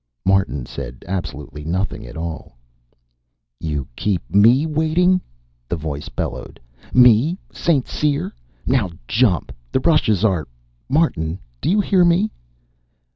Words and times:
Martin 0.25 0.65
said 0.65 1.05
absolutely 1.07 1.63
nothing 1.63 2.07
at 2.07 2.17
all. 2.17 2.57
"You 3.59 3.87
keep 3.95 4.23
me 4.33 4.65
waiting," 4.65 5.21
the 5.69 5.75
voice 5.75 6.09
bellowed. 6.09 6.59
"Me, 6.91 7.37
St. 7.51 7.87
Cyr! 7.87 8.33
Now 8.65 8.89
jump! 9.07 9.51
The 9.71 9.79
rushes 9.79 10.25
are... 10.25 10.47
Martin, 10.89 11.37
do 11.61 11.69
you 11.69 11.79
hear 11.81 12.03
me?" 12.03 12.31